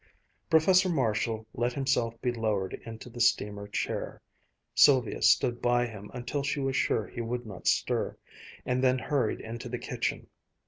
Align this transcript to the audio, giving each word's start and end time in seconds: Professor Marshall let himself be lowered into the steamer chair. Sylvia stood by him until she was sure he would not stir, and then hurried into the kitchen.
Professor 0.49 0.89
Marshall 0.89 1.45
let 1.53 1.73
himself 1.73 2.19
be 2.23 2.31
lowered 2.31 2.73
into 2.87 3.07
the 3.07 3.19
steamer 3.21 3.67
chair. 3.67 4.19
Sylvia 4.73 5.21
stood 5.21 5.61
by 5.61 5.85
him 5.85 6.09
until 6.11 6.41
she 6.41 6.59
was 6.59 6.75
sure 6.75 7.05
he 7.05 7.21
would 7.21 7.45
not 7.45 7.67
stir, 7.67 8.17
and 8.65 8.83
then 8.83 8.97
hurried 8.97 9.41
into 9.41 9.69
the 9.69 9.77
kitchen. 9.77 10.25